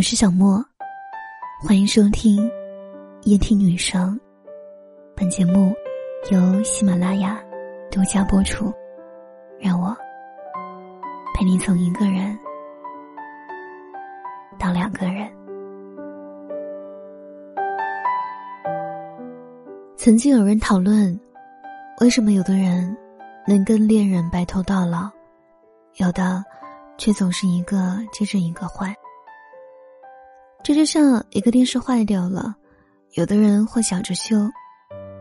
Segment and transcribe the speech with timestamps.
[0.00, 0.64] 我是小莫，
[1.60, 2.50] 欢迎收听
[3.24, 4.18] 夜听女生。
[5.14, 5.74] 本节目
[6.30, 7.38] 由喜马拉雅
[7.90, 8.72] 独家播出。
[9.60, 9.94] 让我
[11.34, 12.34] 陪你从一个人
[14.58, 15.30] 到两个人。
[19.98, 21.20] 曾经有人讨论，
[22.00, 22.96] 为什么有的人
[23.46, 25.10] 能跟恋人白头到老，
[25.96, 26.42] 有的
[26.96, 28.96] 却总是一个接着一个坏。
[30.62, 32.54] 这就像一个电视坏掉了，
[33.14, 34.36] 有的人会想着修，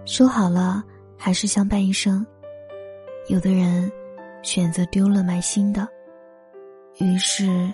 [0.05, 0.83] 修好了
[1.17, 2.23] 还是相伴一生；
[3.29, 3.91] 有的人
[4.43, 5.87] 选择丢了买新的。
[6.99, 7.73] 于是，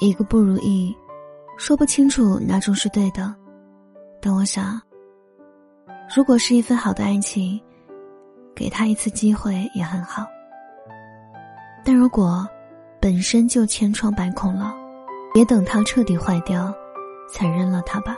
[0.00, 0.94] 一个不如意，
[1.56, 3.34] 说不清楚哪种是对的。
[4.20, 4.80] 但我想，
[6.14, 7.58] 如果是一份好的爱情，
[8.54, 10.26] 给他一次机会也很好。
[11.84, 12.46] 但如果
[13.00, 14.74] 本身就千疮百孔了，
[15.32, 16.72] 别等它彻底坏掉。
[17.30, 18.16] 才扔了它吧。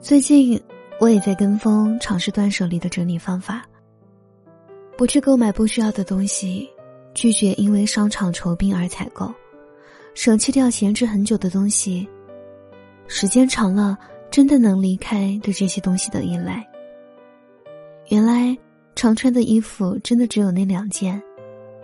[0.00, 0.60] 最近
[1.00, 3.64] 我也在跟风尝试断舍离的整理方法，
[4.96, 6.70] 不去购买不需要的东西，
[7.12, 9.34] 拒绝因为商场酬宾而采购，
[10.14, 12.08] 舍弃掉闲置很久的东西，
[13.08, 13.98] 时间长了，
[14.30, 16.64] 真的能离开对这些东西的依赖。
[18.08, 18.56] 原来。
[18.96, 21.22] 常穿的衣服真的只有那两件，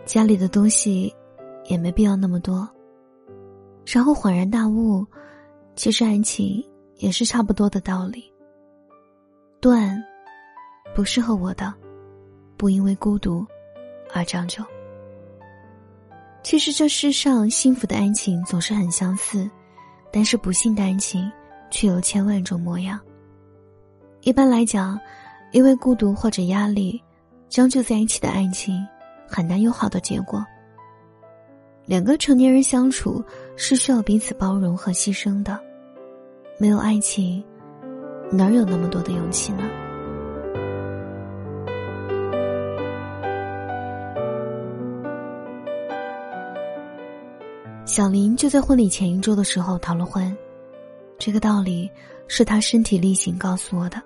[0.07, 1.15] 家里的东西
[1.67, 2.67] 也没必要那么多。
[3.85, 5.07] 然后恍然大悟，
[5.77, 6.65] 其实爱情
[6.97, 8.33] 也是差不多的道理。
[9.61, 10.03] 断，
[10.95, 11.73] 不适合我的，
[12.57, 13.47] 不因为孤独
[14.15, 14.65] 而将就。
[16.43, 19.49] 其实这世上幸福的爱情总是很相似，
[20.11, 21.31] 但是不幸的爱情
[21.71, 22.99] 却有千万种模样。
[24.23, 24.99] 一般来讲。
[25.53, 27.01] 因为孤独或者压力，
[27.49, 28.75] 将就在一起的爱情
[29.29, 30.45] 很难有好的结果。
[31.85, 33.23] 两个成年人相处
[33.55, 35.61] 是需要彼此包容和牺牲的，
[36.59, 37.45] 没有爱情，
[38.31, 39.63] 哪有那么多的勇气呢？
[47.85, 50.35] 小林就在婚礼前一周的时候逃了婚，
[51.19, 51.91] 这个道理
[52.27, 54.01] 是他身体力行告诉我的。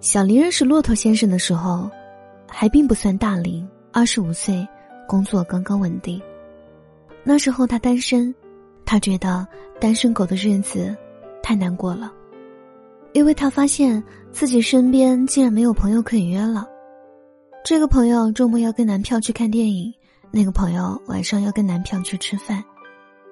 [0.00, 1.90] 小林认识骆驼先生的时候，
[2.46, 4.66] 还并不算大龄，二十五岁，
[5.08, 6.22] 工作刚刚稳定。
[7.24, 8.32] 那时候他单身，
[8.84, 9.44] 他觉得
[9.80, 10.96] 单身狗的日子
[11.42, 12.12] 太难过了，
[13.12, 14.00] 因为他发现
[14.30, 16.64] 自己身边竟然没有朋友可以约了。
[17.64, 19.92] 这个朋友周末要跟男票去看电影，
[20.30, 22.62] 那个朋友晚上要跟男票去吃饭，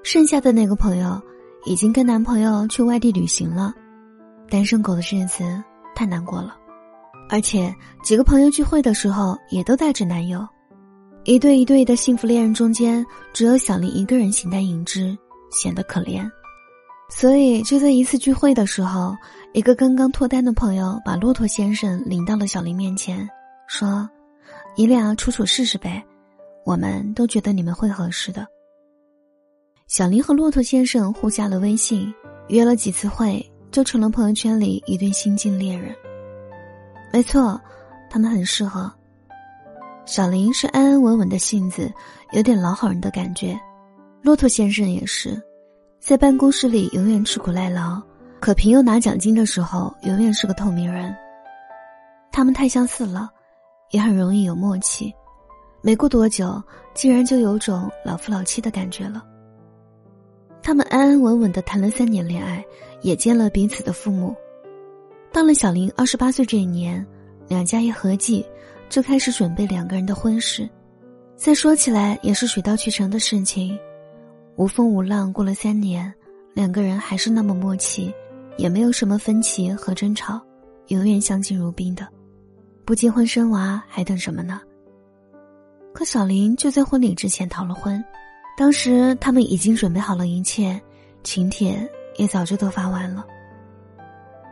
[0.02, 1.22] 剩下的那个朋友
[1.64, 3.72] 已经跟男朋友去外地旅行了。
[4.50, 5.44] 单身狗的日子。
[5.96, 6.54] 太难过了，
[7.30, 7.74] 而且
[8.04, 10.46] 几个朋友聚会的时候也都带着男友，
[11.24, 15.16] 一对一对的幸福恋人中间，只有小林一个人形单影只，
[15.50, 16.30] 显得可怜。
[17.08, 19.16] 所以就在一次聚会的时候，
[19.54, 23.26] 一个刚刚脱单的朋友把骆驼先生领到了小林面前，
[23.66, 24.08] 说
[24.76, 26.04] ：“你俩处处试试呗，
[26.64, 28.46] 我们都觉得你们会合适的。”
[29.88, 32.12] 小林和骆驼先生互加了微信，
[32.48, 33.40] 约了几次会。
[33.76, 35.94] 就成了朋友圈里一对新晋恋人。
[37.12, 37.60] 没错，
[38.08, 38.90] 他们很适合。
[40.06, 41.92] 小林是安安稳稳的性子，
[42.32, 43.54] 有点老好人的感觉；
[44.22, 45.38] 骆驼先生也是，
[46.00, 48.00] 在办公室里永远吃苦耐劳，
[48.40, 51.14] 可平又拿奖金的时候，永远是个透明人。
[52.32, 53.28] 他们太相似了，
[53.90, 55.12] 也很容易有默契。
[55.82, 56.62] 没过多久，
[56.94, 59.22] 竟然就有种老夫老妻的感觉了。
[60.66, 62.64] 他们安安稳稳的谈了三年恋爱，
[63.00, 64.34] 也见了彼此的父母。
[65.32, 67.06] 到了小林二十八岁这一年，
[67.46, 68.44] 两家一合计，
[68.88, 70.68] 就开始准备两个人的婚事。
[71.36, 73.78] 再说起来也是水到渠成的事情，
[74.56, 76.12] 无风无浪过了三年，
[76.52, 78.12] 两个人还是那么默契，
[78.56, 80.40] 也没有什么分歧和争吵，
[80.88, 82.08] 永远相敬如宾的。
[82.84, 84.60] 不结婚生娃还等什么呢？
[85.92, 88.04] 可小林就在婚礼之前逃了婚。
[88.56, 90.80] 当时他们已经准备好了一切，
[91.22, 93.24] 请帖也早就都发完了。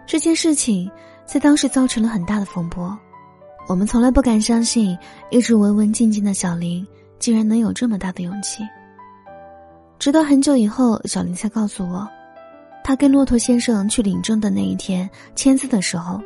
[0.06, 0.90] 这件事情
[1.24, 2.96] 在当时造成了很大的风波，
[3.66, 4.96] 我们从来不敢相信，
[5.30, 6.86] 一直文文静静的小林
[7.18, 8.62] 竟然能有这么大的勇气。
[9.98, 12.06] 直到很久以后，小林才告诉我，
[12.82, 16.20] 他跟骆驼先生去领证的那一天签字的时候，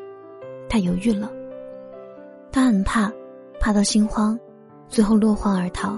[0.68, 1.30] 他犹豫了，
[2.50, 3.08] 他很怕，
[3.60, 4.36] 怕到心慌，
[4.88, 5.96] 最后落荒而逃。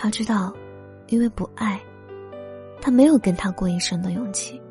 [0.00, 0.54] 他知道，
[1.08, 1.80] 因为不爱，
[2.80, 4.62] 他没有跟他过一生的勇气。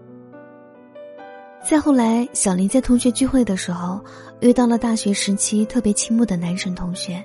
[1.62, 4.00] 再后来，小林在同学聚会的时候
[4.40, 7.22] 遇到了大学时期特别倾慕的男神同学。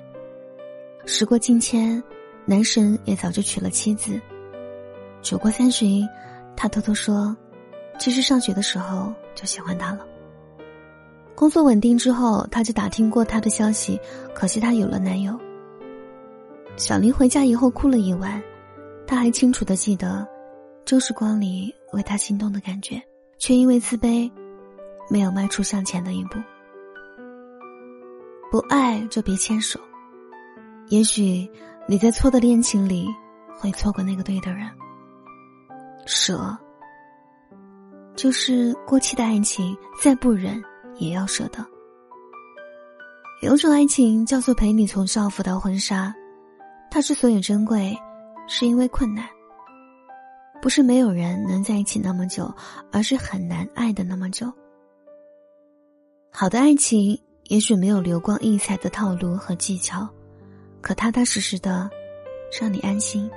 [1.05, 2.03] 时过境迁，
[2.43, 4.19] 男神也早就娶了妻子。
[5.21, 6.05] 酒过三巡，
[6.57, 7.33] 他偷偷说
[7.97, 10.05] ：“其实上学的时候就喜欢他了。”
[11.35, 13.97] 工作稳定之后，他就打听过他的消息，
[14.35, 15.39] 可惜他有了男友。
[16.75, 18.41] 小林回家以后哭了一晚，
[19.05, 20.27] 他还清楚的记得，
[20.85, 23.01] 周时光里为他心动的感觉，
[23.37, 24.29] 却因为自卑，
[25.09, 26.39] 没有迈出向前的一步。
[28.51, 29.79] 不爱就别牵手，
[30.89, 31.49] 也许
[31.87, 33.07] 你在错的恋情里
[33.55, 34.67] 会错过那个对的人。
[36.05, 36.57] 舍，
[38.15, 40.61] 就是过期的爱情，再不忍
[40.97, 41.65] 也要舍得。
[43.41, 46.13] 有种爱情叫做陪你从校服到婚纱。
[46.93, 47.97] 它之所以珍贵，
[48.47, 49.27] 是因为困难。
[50.61, 52.53] 不是没有人能在一起那么久，
[52.91, 54.45] 而是很难爱的那么久。
[56.31, 60.07] 好的爱情也许没有流光溢彩的套路和技巧，
[60.81, 61.89] 可踏踏实实的，
[62.61, 63.27] 让你安心。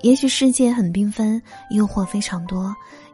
[0.00, 1.40] 也许世界很缤纷，
[1.70, 2.64] 诱惑非常多；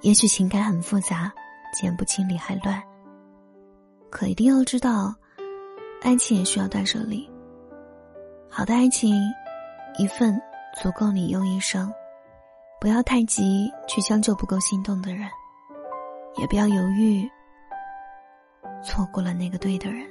[0.00, 1.30] 也许情感很复杂，
[1.78, 2.82] 剪不清理还乱。
[4.10, 5.14] 可一定要知道，
[6.00, 7.29] 爱情也需要断舍离。
[8.52, 9.14] 好的爱情，
[9.96, 10.36] 一份
[10.82, 11.90] 足够你用一生，
[12.80, 15.28] 不要太急去将就不够心动的人，
[16.36, 17.30] 也不要犹豫，
[18.82, 20.04] 错过了那个对的人。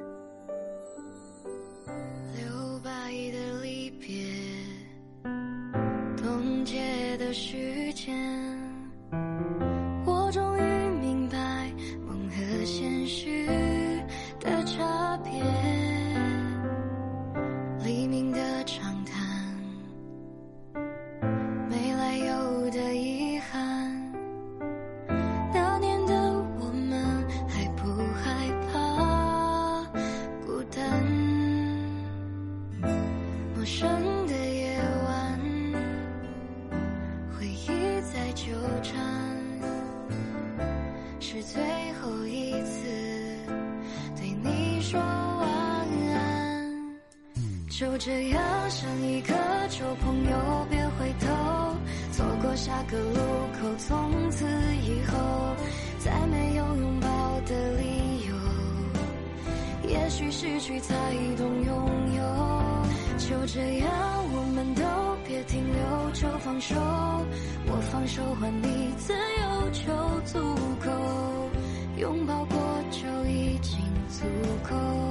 [47.80, 49.34] 就这样，像一个
[49.70, 51.28] 旧朋友，别回头，
[52.12, 53.16] 错过下个路
[53.54, 54.46] 口，从此
[54.84, 55.56] 以后
[56.00, 57.08] 再没有拥抱
[57.46, 59.90] 的理由。
[59.90, 60.94] 也许失去才
[61.38, 62.22] 懂拥有。
[63.18, 63.90] 就这样，
[64.34, 64.84] 我们都
[65.26, 66.76] 别停留，就放手，
[67.68, 69.59] 我放手还你自由。
[74.60, 75.09] 哭